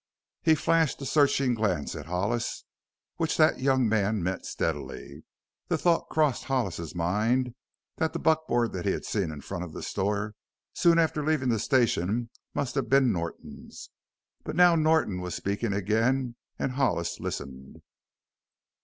He 0.41 0.55
flashed 0.55 0.99
a 1.03 1.05
searching 1.05 1.53
glance 1.53 1.93
at 1.93 2.07
Hollis, 2.07 2.65
which 3.17 3.37
that 3.37 3.59
young 3.59 3.87
man 3.87 4.23
met 4.23 4.47
steadily. 4.47 5.25
The 5.67 5.77
thought 5.77 6.09
crossed 6.09 6.45
Hollis's 6.45 6.95
mind 6.95 7.53
that 7.97 8.11
the 8.11 8.17
buckboard 8.17 8.71
that 8.73 8.85
he 8.87 8.93
had 8.93 9.05
seen 9.05 9.29
in 9.31 9.41
front 9.41 9.63
of 9.63 9.75
a 9.75 9.83
store 9.83 10.33
soon 10.73 10.97
after 10.97 11.23
leaving 11.23 11.49
the 11.49 11.59
station 11.59 12.31
must 12.55 12.73
have 12.73 12.89
been 12.89 13.11
Norton's. 13.11 13.91
But 14.43 14.55
now 14.55 14.75
Norton 14.75 15.21
was 15.21 15.35
speaking 15.35 15.71
again 15.71 16.35
and 16.57 16.71
Hollis 16.71 17.19
listened. 17.19 17.83